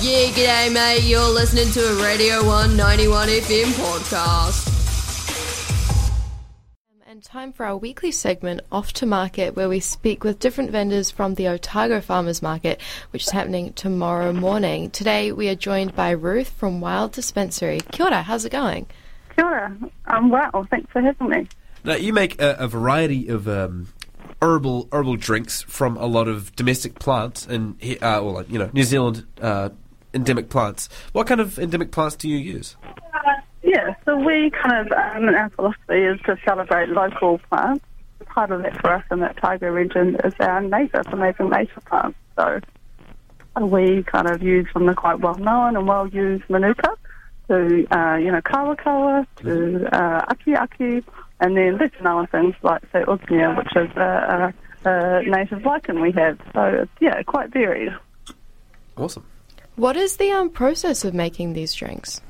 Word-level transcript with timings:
Yeah, 0.00 0.28
g'day, 0.28 0.72
mate. 0.72 1.02
You're 1.02 1.28
listening 1.28 1.72
to 1.72 1.80
a 1.80 2.00
Radio 2.00 2.46
One 2.46 2.76
91 2.76 3.26
FM 3.26 3.64
podcast. 3.72 4.74
And 7.04 7.20
time 7.20 7.52
for 7.52 7.66
our 7.66 7.76
weekly 7.76 8.12
segment, 8.12 8.60
Off 8.70 8.92
to 8.92 9.06
Market, 9.06 9.56
where 9.56 9.68
we 9.68 9.80
speak 9.80 10.22
with 10.22 10.38
different 10.38 10.70
vendors 10.70 11.10
from 11.10 11.34
the 11.34 11.48
Otago 11.48 12.00
Farmers 12.00 12.42
Market, 12.42 12.80
which 13.10 13.24
is 13.24 13.30
happening 13.30 13.72
tomorrow 13.72 14.32
morning. 14.32 14.90
Today 14.90 15.32
we 15.32 15.48
are 15.48 15.56
joined 15.56 15.96
by 15.96 16.10
Ruth 16.10 16.50
from 16.50 16.80
Wild 16.80 17.10
Dispensary. 17.10 17.80
Kia 17.90 18.06
ora, 18.06 18.22
how's 18.22 18.44
it 18.44 18.52
going? 18.52 18.86
Kia 19.34 19.44
ora. 19.44 19.76
I'm 20.06 20.30
well. 20.30 20.64
Thanks 20.70 20.92
for 20.92 21.02
having 21.02 21.28
me. 21.28 21.48
Now, 21.82 21.96
you 21.96 22.12
make 22.12 22.40
a, 22.40 22.54
a 22.60 22.68
variety 22.68 23.26
of 23.26 23.48
um, 23.48 23.88
herbal 24.40 24.88
herbal 24.92 25.16
drinks 25.16 25.62
from 25.62 25.96
a 25.96 26.06
lot 26.06 26.28
of 26.28 26.54
domestic 26.54 27.00
plants 27.00 27.46
and 27.46 27.74
uh, 28.00 28.20
well, 28.22 28.44
you 28.48 28.60
know, 28.60 28.70
New 28.72 28.84
Zealand 28.84 29.26
uh, 29.40 29.70
endemic 30.18 30.50
plants. 30.50 30.88
What 31.12 31.26
kind 31.26 31.40
of 31.40 31.58
endemic 31.58 31.92
plants 31.92 32.16
do 32.16 32.28
you 32.28 32.36
use? 32.36 32.76
Yeah, 33.62 33.94
so 34.04 34.16
we 34.16 34.50
kind 34.50 34.86
of, 34.86 34.92
um, 34.92 35.34
our 35.34 35.50
philosophy 35.50 36.00
is 36.02 36.20
to 36.26 36.36
celebrate 36.44 36.88
local 36.88 37.38
plants. 37.48 37.84
Part 38.26 38.50
of 38.50 38.62
that 38.62 38.80
for 38.80 38.92
us 38.92 39.04
in 39.10 39.20
that 39.20 39.36
Otago 39.38 39.68
region 39.70 40.16
is 40.24 40.34
our 40.40 40.60
native, 40.60 41.06
amazing 41.12 41.50
native 41.50 41.84
plants. 41.84 42.18
So 42.36 42.60
we 43.60 44.02
kind 44.04 44.28
of 44.28 44.42
use 44.42 44.66
from 44.72 44.86
the 44.86 44.94
quite 44.94 45.20
well 45.20 45.36
known 45.36 45.76
and 45.76 45.86
well 45.86 46.06
used 46.08 46.44
manuka 46.48 46.90
to, 47.48 47.86
uh, 47.90 48.16
you 48.16 48.30
know, 48.30 48.40
kawakawa 48.42 49.26
to 49.38 49.86
uh, 49.92 50.34
akeake, 50.34 51.04
and 51.40 51.56
then 51.56 51.78
lesser 51.78 52.02
known 52.02 52.26
things 52.28 52.54
like, 52.62 52.82
say, 52.92 53.02
usnea, 53.04 53.56
which 53.56 53.74
is 53.76 53.96
a, 53.96 54.52
a, 54.84 54.88
a 54.88 55.22
native 55.22 55.64
lichen 55.64 56.00
we 56.00 56.12
have. 56.12 56.38
So, 56.54 56.86
yeah, 57.00 57.22
quite 57.22 57.50
varied. 57.50 57.92
Awesome. 58.96 59.24
What 59.78 59.96
is 59.96 60.16
the 60.16 60.32
um, 60.32 60.50
process 60.50 61.04
of 61.04 61.14
making 61.14 61.52
these 61.52 61.72
drinks? 61.72 62.20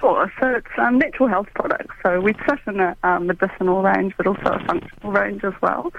Sure. 0.00 0.32
So 0.40 0.48
it's 0.48 0.66
um, 0.78 0.98
natural 0.98 1.28
health 1.28 1.48
products. 1.54 1.94
So 2.02 2.22
we 2.22 2.32
sit 2.48 2.58
in 2.66 2.80
a 2.80 2.96
um, 3.02 3.26
medicinal 3.26 3.82
range, 3.82 4.14
but 4.16 4.26
also 4.26 4.54
a 4.54 4.64
functional 4.64 5.12
range 5.12 5.44
as 5.44 5.52
well. 5.60 5.92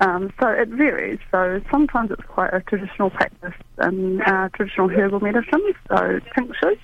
Um, 0.00 0.30
so 0.38 0.48
it 0.48 0.68
varies. 0.68 1.18
So 1.30 1.62
sometimes 1.70 2.10
it's 2.10 2.26
quite 2.28 2.52
a 2.52 2.60
traditional 2.60 3.08
practice 3.08 3.54
in 3.80 4.20
uh, 4.20 4.50
traditional 4.50 4.90
herbal 4.90 5.20
medicine. 5.20 5.72
So 5.88 6.20
tinctures. 6.34 6.76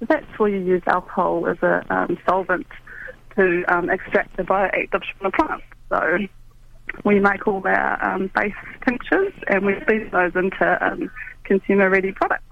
That's 0.00 0.26
where 0.36 0.48
you 0.48 0.58
use 0.58 0.82
alcohol 0.88 1.46
as 1.46 1.58
a 1.62 1.86
um, 1.94 2.18
solvent 2.28 2.66
to 3.36 3.62
um, 3.68 3.88
extract 3.88 4.36
the 4.36 4.42
bioactives 4.42 5.04
from 5.16 5.30
the 5.30 5.30
plant. 5.30 5.62
So 5.90 6.18
we 7.04 7.20
make 7.20 7.46
all 7.46 7.62
our 7.64 8.04
um, 8.04 8.32
base 8.34 8.52
tinctures 8.84 9.32
and 9.46 9.64
we 9.64 9.74
feed 9.86 10.10
those 10.10 10.32
into 10.34 10.78
um, 10.84 11.08
consumer-ready 11.44 12.12
products. 12.12 12.42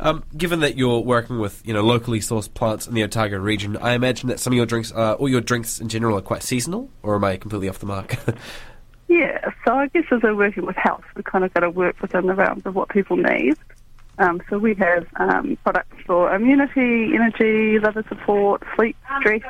Um, 0.00 0.22
given 0.36 0.60
that 0.60 0.76
you're 0.76 1.00
working 1.00 1.40
with 1.40 1.66
you 1.66 1.74
know 1.74 1.82
locally 1.82 2.20
sourced 2.20 2.52
plants 2.52 2.86
in 2.86 2.94
the 2.94 3.02
Otago 3.02 3.38
region, 3.38 3.76
I 3.76 3.92
imagine 3.92 4.28
that 4.28 4.38
some 4.38 4.52
of 4.52 4.56
your 4.56 4.66
drinks, 4.66 4.92
uh, 4.92 5.14
or 5.14 5.28
your 5.28 5.40
drinks 5.40 5.80
in 5.80 5.88
general, 5.88 6.16
are 6.16 6.22
quite 6.22 6.42
seasonal. 6.42 6.88
Or 7.02 7.16
am 7.16 7.24
I 7.24 7.36
completely 7.36 7.68
off 7.68 7.78
the 7.78 7.86
mark? 7.86 8.16
yeah, 9.08 9.50
so 9.66 9.74
I 9.74 9.88
guess 9.88 10.04
as 10.12 10.22
we're 10.22 10.36
working 10.36 10.66
with 10.66 10.76
health, 10.76 11.04
we 11.16 11.22
kind 11.22 11.44
of 11.44 11.52
got 11.52 11.60
to 11.60 11.70
work 11.70 12.00
within 12.00 12.26
the 12.26 12.34
realms 12.34 12.62
of 12.64 12.74
what 12.74 12.90
people 12.90 13.16
need. 13.16 13.56
Um, 14.18 14.42
so 14.50 14.58
we 14.58 14.74
have 14.74 15.06
um, 15.16 15.56
products 15.62 15.96
for 16.06 16.34
immunity, 16.34 17.14
energy, 17.14 17.78
liver 17.78 18.04
support, 18.08 18.62
sleep, 18.76 18.96
stress. 19.18 19.42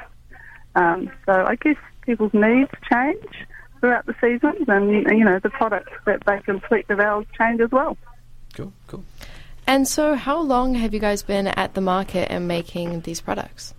Um, 0.74 1.10
so 1.26 1.44
I 1.46 1.56
guess 1.56 1.76
people's 2.02 2.34
needs 2.34 2.70
change 2.90 3.46
throughout 3.80 4.06
the 4.06 4.14
seasons, 4.20 4.68
and 4.68 4.90
you 4.90 5.24
know 5.24 5.38
the 5.38 5.50
products 5.50 5.92
that 6.06 6.22
they 6.26 6.40
complete 6.40 6.88
the 6.88 6.96
valves 6.96 7.26
change 7.38 7.60
as 7.60 7.70
well. 7.70 7.96
Cool, 8.54 8.72
cool. 8.86 9.04
And 9.68 9.86
so, 9.86 10.14
how 10.14 10.40
long 10.40 10.76
have 10.76 10.94
you 10.94 10.98
guys 10.98 11.22
been 11.22 11.46
at 11.46 11.74
the 11.74 11.82
market 11.82 12.32
and 12.32 12.48
making 12.48 13.02
these 13.02 13.20
products? 13.20 13.74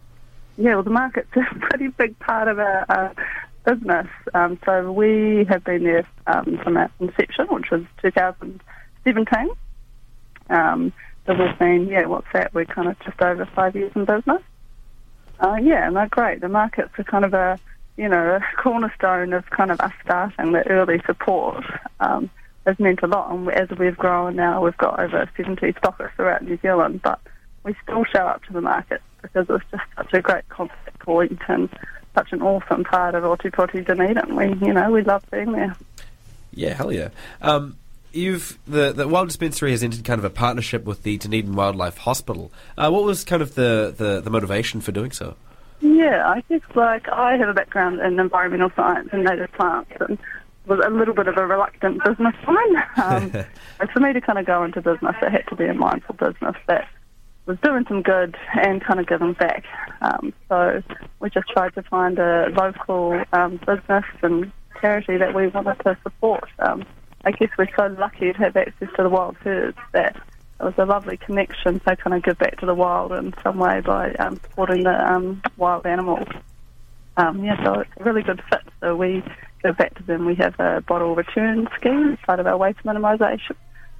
Yeah, 0.55 0.75
well, 0.75 0.83
the 0.83 0.91
market's 0.91 1.31
a 1.35 1.59
pretty 1.61 1.87
big 1.87 2.17
part 2.19 2.47
of 2.47 2.59
our 2.59 3.15
business. 3.65 4.05
Um, 4.35 4.59
so 4.63 4.91
we 4.91 5.45
have 5.49 5.63
been 5.63 5.85
there 5.85 6.07
um, 6.27 6.59
from 6.63 6.77
our 6.77 6.91
inception, 6.99 7.47
which 7.47 7.71
was 7.71 7.81
2017. 8.03 9.49
Um, 10.51 10.93
so 11.25 11.33
we've 11.33 11.57
been, 11.57 11.87
yeah, 11.87 12.05
what's 12.05 12.27
that? 12.33 12.53
We're 12.53 12.65
kind 12.65 12.87
of 12.87 12.99
just 12.99 13.19
over 13.19 13.47
five 13.55 13.75
years 13.75 13.91
in 13.95 14.05
business. 14.05 14.43
Uh, 15.39 15.55
yeah, 15.59 15.87
and 15.87 15.95
they're 15.95 16.07
great. 16.07 16.41
The 16.41 16.49
markets 16.49 16.91
are 16.99 17.03
kind 17.03 17.25
of 17.25 17.33
a, 17.33 17.57
you 17.97 18.07
know, 18.07 18.35
a 18.35 18.41
cornerstone 18.61 19.33
of 19.33 19.49
kind 19.49 19.71
of 19.71 19.81
us 19.81 19.93
starting 20.03 20.51
the 20.51 20.67
early 20.67 21.01
support. 21.07 21.63
Um, 21.99 22.29
has 22.69 22.79
meant 22.79 23.01
a 23.03 23.07
lot. 23.07 23.31
And 23.31 23.49
as 23.49 23.69
we've 23.77 23.97
grown 23.97 24.35
now, 24.35 24.63
we've 24.63 24.77
got 24.77 24.99
over 24.99 25.29
70 25.35 25.73
stockists 25.73 26.15
throughout 26.15 26.43
New 26.43 26.57
Zealand, 26.61 27.01
but 27.03 27.19
we 27.63 27.75
still 27.83 28.03
show 28.05 28.25
up 28.25 28.43
to 28.45 28.53
the 28.53 28.61
market 28.61 29.01
because 29.21 29.47
it's 29.49 29.65
just 29.71 29.83
such 29.95 30.13
a 30.13 30.21
great 30.21 30.47
contact 30.49 30.99
point 30.99 31.39
and 31.47 31.69
such 32.15 32.31
an 32.31 32.41
awesome 32.41 32.83
part 32.83 33.15
of 33.15 33.23
Ōtepoti 33.23 33.85
Dunedin. 33.85 34.35
We, 34.35 34.47
you 34.65 34.73
know, 34.73 34.91
we 34.91 35.01
love 35.01 35.23
being 35.31 35.51
there. 35.51 35.75
Yeah, 36.53 36.73
hell 36.73 36.91
yeah. 36.91 37.09
Um, 37.41 37.77
you've 38.11 38.57
the 38.67 38.91
the 38.91 39.07
Wild 39.07 39.27
Dispensary 39.27 39.71
has 39.71 39.83
entered 39.83 40.03
kind 40.03 40.19
of 40.19 40.25
a 40.25 40.29
partnership 40.29 40.85
with 40.85 41.03
the 41.03 41.17
Dunedin 41.17 41.55
Wildlife 41.55 41.97
Hospital. 41.97 42.51
Uh, 42.77 42.89
what 42.89 43.03
was 43.03 43.23
kind 43.23 43.41
of 43.41 43.55
the, 43.55 43.93
the, 43.95 44.21
the 44.21 44.29
motivation 44.29 44.81
for 44.81 44.91
doing 44.91 45.11
so? 45.11 45.35
Yeah, 45.81 46.27
I 46.27 46.43
guess 46.49 46.61
like 46.75 47.07
I 47.07 47.37
have 47.37 47.49
a 47.49 47.53
background 47.53 47.99
in 47.99 48.19
environmental 48.19 48.71
science 48.75 49.09
and 49.11 49.23
native 49.23 49.51
plants, 49.53 49.91
and 49.99 50.17
was 50.69 50.79
a 50.85 50.89
little 50.89 51.15
bit 51.15 51.27
of 51.27 51.35
a 51.37 51.45
reluctant 51.45 52.01
businesswoman. 52.03 52.97
Um, 52.97 53.31
for 53.93 53.99
me 53.99 54.13
to 54.13 54.21
kind 54.21 54.37
of 54.37 54.45
go 54.45 54.63
into 54.63 54.81
business, 54.81 55.15
it 55.21 55.31
had 55.31 55.47
to 55.47 55.55
be 55.55 55.65
a 55.65 55.73
mindful 55.73 56.15
business 56.15 56.55
that 56.67 56.87
was 57.47 57.57
doing 57.63 57.83
some 57.87 58.03
good 58.03 58.37
and 58.53 58.83
kind 58.83 58.99
of 58.99 59.07
giving 59.07 59.33
back. 59.33 59.65
Um, 60.01 60.31
so 60.47 60.83
we 61.19 61.31
just 61.31 61.49
tried 61.49 61.73
to 61.73 61.81
find 61.81 62.19
a 62.19 62.49
local 62.55 63.21
um, 63.33 63.59
business 63.65 64.05
and 64.21 64.51
charity 64.79 65.17
that 65.17 65.33
we 65.33 65.47
wanted 65.47 65.79
to 65.83 65.97
support. 66.03 66.47
Um, 66.59 66.85
I 67.25 67.31
guess 67.31 67.49
we're 67.57 67.67
so 67.75 67.87
lucky 67.99 68.31
to 68.31 68.37
have 68.37 68.55
access 68.55 68.89
to 68.95 69.03
the 69.03 69.09
wild 69.09 69.35
herds 69.37 69.77
that 69.93 70.15
it 70.15 70.63
was 70.63 70.75
a 70.77 70.85
lovely 70.85 71.17
connection 71.17 71.79
to 71.79 71.95
kind 71.95 72.13
of 72.13 72.23
give 72.23 72.37
back 72.37 72.59
to 72.59 72.65
the 72.65 72.75
wild 72.75 73.11
in 73.13 73.33
some 73.43 73.57
way 73.57 73.81
by 73.81 74.13
um, 74.13 74.35
supporting 74.35 74.83
the 74.83 75.11
um, 75.11 75.41
wild 75.57 75.85
animals. 75.85 76.27
Um, 77.17 77.43
yeah, 77.43 77.61
so 77.63 77.81
it's 77.81 77.91
a 77.97 78.03
really 78.03 78.21
good 78.21 78.41
fit. 78.49 78.61
So 78.79 78.95
we 78.95 79.23
back 79.63 79.95
to 79.95 80.03
them. 80.03 80.25
We 80.25 80.35
have 80.35 80.59
a 80.59 80.81
bottle 80.81 81.15
return 81.15 81.67
scheme 81.75 82.13
as 82.13 82.19
part 82.25 82.39
of 82.39 82.47
our 82.47 82.57
waste 82.57 82.79
minimisation. 82.83 83.55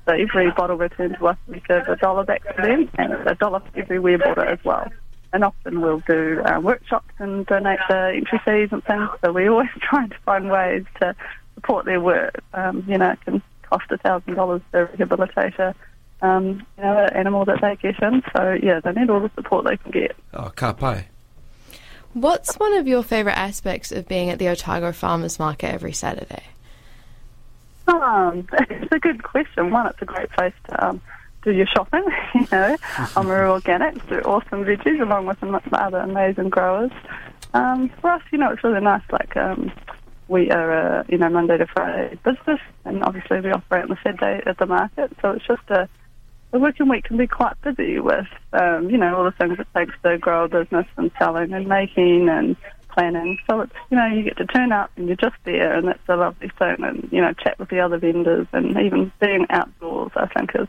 So 0.06 0.14
every 0.14 0.52
bottle 0.52 0.78
returned 0.78 1.18
to 1.20 1.28
us, 1.28 1.38
we 1.48 1.62
give 1.68 1.88
a 1.88 1.96
dollar 1.96 2.24
back 2.24 2.44
to 2.56 2.62
them, 2.62 2.90
and 2.98 3.14
a 3.28 3.36
dollar 3.36 3.60
for 3.60 3.80
every 3.80 4.00
we 4.00 4.16
bought 4.16 4.38
it 4.38 4.48
as 4.48 4.64
well. 4.64 4.88
And 5.32 5.44
often 5.44 5.82
we'll 5.82 6.02
do 6.08 6.42
uh, 6.44 6.60
workshops 6.60 7.14
and 7.20 7.46
donate 7.46 7.80
the 7.88 8.14
entry 8.16 8.42
fees 8.44 8.70
and 8.72 8.84
things. 8.84 9.10
So 9.24 9.32
we're 9.32 9.52
always 9.52 9.70
trying 9.82 10.10
to 10.10 10.18
find 10.26 10.50
ways 10.50 10.86
to 11.02 11.16
support 11.54 11.86
their 11.86 12.02
work. 12.02 12.42
Um, 12.54 12.84
you 12.88 12.98
know, 12.98 13.12
it 13.12 13.22
can 13.22 13.44
cost 13.62 13.86
a 13.92 13.98
thousand 13.98 14.34
dollars 14.34 14.62
to 14.72 14.86
rehabilitate 14.86 15.60
a 15.60 15.76
um, 16.22 16.66
you 16.78 16.84
know, 16.84 16.98
an 16.98 17.16
animal 17.16 17.46
that 17.46 17.60
they 17.62 17.76
get 17.76 18.02
in. 18.02 18.22
So 18.36 18.58
yeah, 18.62 18.80
they 18.80 18.92
need 18.92 19.10
all 19.10 19.22
the 19.22 19.32
support 19.36 19.66
they 19.66 19.78
can 19.78 19.92
get. 19.92 20.16
Oh, 20.34 20.50
ka. 20.50 20.74
What's 22.14 22.56
one 22.56 22.74
of 22.76 22.88
your 22.88 23.04
favourite 23.04 23.38
aspects 23.38 23.92
of 23.92 24.08
being 24.08 24.30
at 24.30 24.40
the 24.40 24.50
Otago 24.50 24.92
Farmers 24.92 25.38
Market 25.38 25.72
every 25.72 25.94
Saturday? 25.94 26.44
Um, 27.88 28.48
it's 28.70 28.92
a 28.92 29.00
good 29.00 29.24
question. 29.24 29.70
One, 29.72 29.88
it's 29.88 30.02
a 30.02 30.06
great 30.06 30.30
place 30.32 30.54
to 30.70 30.88
um, 30.88 31.02
do 31.44 31.52
your 31.52 31.68
shopping. 31.68 32.06
you 32.36 32.48
know, 32.52 32.78
I'm 32.98 33.26
Amaru 33.26 33.60
Organics 33.60 34.08
do 34.10 34.20
awesome 34.22 34.64
veggies 34.66 35.02
along 35.02 35.28
with 35.28 35.40
some 35.40 35.60
other 35.74 36.00
amazing 36.00 36.50
growers. 36.50 36.92
Um, 37.54 37.90
for 38.02 38.12
us, 38.12 38.22
you 38.32 38.38
know, 38.38 38.52
it's 38.52 38.64
really 38.64 38.82
nice. 38.82 39.04
Like 39.12 39.38
um, 39.38 39.72
we 40.28 40.52
are 40.52 40.72
a 40.72 41.06
you 41.10 41.18
know 41.18 41.30
Monday 41.30 41.58
to 41.58 41.68
Friday 41.68 42.18
business, 42.24 42.60
and 42.86 43.04
obviously 43.04 43.42
we 43.42 43.52
operate 43.52 43.84
on 43.84 43.90
the 43.90 43.98
Saturday 44.04 44.42
at 44.46 44.58
the 44.58 44.66
market. 44.66 45.12
So 45.22 45.32
it's 45.32 45.46
just 45.46 45.64
a 45.70 45.88
the 46.52 46.60
working 46.60 46.90
week 46.90 47.04
can 47.04 47.18
be 47.18 47.28
quite 47.28 47.60
busy 47.62 48.00
with, 48.00 48.28
um, 48.54 48.90
you 48.90 48.98
know, 48.98 49.16
all 49.16 49.24
the 49.24 49.32
things 49.32 49.60
it 49.60 49.68
takes 49.76 49.94
to 50.04 50.18
grow 50.18 50.46
a 50.46 50.48
business 50.48 50.88
and 50.98 51.12
selling 51.20 51.54
and 51.54 51.68
making 51.68 52.28
and 52.30 52.56
planning. 52.90 53.38
So 53.50 53.62
it's, 53.62 53.74
you 53.92 53.98
know, 53.98 54.08
you 54.08 54.24
get 54.24 54.38
to 54.38 54.48
turn 54.48 54.72
up 54.72 54.92
and 54.96 55.08
you're 55.08 55.16
just 55.16 55.36
there 55.44 55.76
and 55.76 55.88
that's 55.88 56.00
a 56.08 56.16
lovely 56.16 56.50
thing 56.58 56.78
and, 56.80 57.08
you 57.12 57.22
know, 57.22 57.34
chat 57.34 57.60
with 57.60 57.70
the 57.70 57.80
other 57.80 57.98
vendors 57.98 58.48
and 58.52 58.78
even 58.80 59.12
being 59.20 59.46
outdoors 59.50 60.12
I 60.16 60.28
think 60.28 60.52
is 60.56 60.68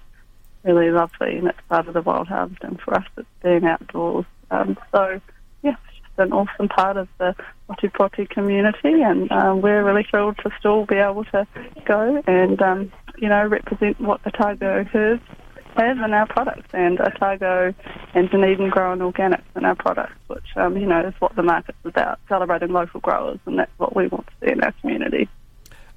really 0.65 0.91
lovely 0.91 1.39
and 1.39 1.49
it's 1.49 1.59
part 1.69 1.89
of 1.89 1.95
the 1.95 2.03
wild 2.03 2.29
harvest 2.29 2.63
and 2.63 2.79
for 2.81 2.95
us 2.95 3.07
it's 3.17 3.29
being 3.43 3.65
outdoors. 3.65 4.27
Um, 4.51 4.77
so, 4.93 5.19
yeah, 5.63 5.77
it's 5.89 5.99
just 5.99 6.19
an 6.19 6.33
awesome 6.33 6.69
part 6.69 6.99
of 6.99 7.09
the 7.17 7.35
Ōtepoti 7.71 8.29
community 8.29 9.03
and 9.03 9.33
um, 9.33 9.63
we're 9.63 9.83
really 9.83 10.07
thrilled 10.11 10.37
to 10.39 10.51
still 10.59 10.85
be 10.85 10.97
able 10.97 11.25
to 11.25 11.47
go 11.87 12.23
and, 12.27 12.61
um, 12.61 12.93
you 13.17 13.31
know, 13.31 13.47
represent 13.47 13.99
what 13.99 14.23
the 14.25 14.31
Otago 14.31 14.87
herbs 14.93 15.23
have 15.87 15.99
in 15.99 16.13
our 16.13 16.27
products, 16.27 16.69
and 16.73 17.01
Otago 17.01 17.75
and 18.15 18.31
Dunedin 18.31 18.71
growing 18.71 19.01
organics 19.01 19.43
in 19.57 19.65
our 19.65 19.75
products, 19.75 20.17
which 20.27 20.45
um, 20.57 20.77
you 20.77 20.87
know 20.87 21.07
is 21.07 21.15
what 21.19 21.35
the 21.37 21.43
market's 21.43 21.79
about, 21.85 22.19
celebrating 22.29 22.73
local 22.73 23.01
growers, 23.01 23.39
and 23.47 23.59
that's 23.59 23.73
what 23.79 23.95
we 23.95 24.09
want 24.09 24.27
to 24.27 24.33
see 24.47 24.53
in 24.53 24.63
our 24.63 24.73
community. 24.81 25.29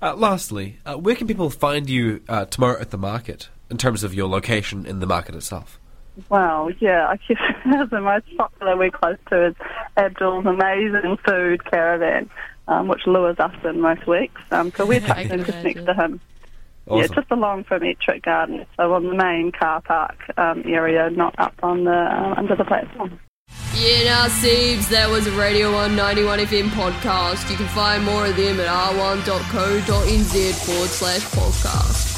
Uh, 0.01 0.15
lastly, 0.15 0.79
uh, 0.85 0.95
where 0.95 1.15
can 1.15 1.27
people 1.27 1.49
find 1.49 1.89
you 1.89 2.21
uh, 2.27 2.45
tomorrow 2.45 2.79
at 2.79 2.91
the 2.91 2.97
market? 2.97 3.49
in 3.73 3.77
terms 3.77 4.03
of 4.03 4.13
your 4.13 4.27
location 4.27 4.85
in 4.85 4.99
the 4.99 5.07
market 5.07 5.33
itself? 5.33 5.79
Well, 6.29 6.69
yeah, 6.79 7.07
I 7.07 7.17
guess 7.27 7.41
the 7.89 7.99
most 7.99 8.25
popular 8.37 8.77
we're 8.77 8.91
close 8.91 9.17
to 9.29 9.47
is 9.47 9.55
Abdul's 9.97 10.45
amazing 10.45 11.17
food 11.25 11.65
caravan, 11.65 12.29
um, 12.67 12.87
which 12.87 13.01
lures 13.07 13.39
us 13.39 13.55
in 13.65 13.81
most 13.81 14.05
weeks. 14.05 14.39
Um, 14.51 14.71
so 14.77 14.85
we're 14.85 14.99
tucked 15.07 15.31
in 15.31 15.43
just 15.43 15.63
next 15.63 15.85
to 15.85 15.93
him. 15.95 16.21
Awesome. 16.87 17.01
Yeah, 17.01 17.07
just 17.21 17.31
along 17.31 17.63
from 17.63 17.81
Ettrick 17.81 18.23
Garden, 18.23 18.65
so 18.75 18.93
on 18.93 19.05
the 19.05 19.15
main 19.15 19.51
car 19.51 19.81
park 19.81 20.17
um, 20.37 20.63
area, 20.65 21.09
not 21.09 21.33
up 21.37 21.53
on 21.63 21.85
the 21.85 21.91
uh, 21.91 22.33
under 22.37 22.55
the 22.55 22.65
platform. 22.65 23.19
Yeah, 23.75 24.03
now, 24.03 24.27
Siebes, 24.27 24.89
that 24.89 25.09
was 25.09 25.27
a 25.27 25.31
Radio 25.31 25.71
One 25.71 25.95
91 25.95 26.39
FM 26.39 26.69
podcast. 26.69 27.49
You 27.49 27.57
can 27.57 27.67
find 27.67 28.03
more 28.03 28.25
of 28.25 28.35
them 28.35 28.59
at 28.59 28.67
r1.co.nz 28.67 30.65
forward 30.65 30.89
slash 30.89 31.21
podcast. 31.31 32.12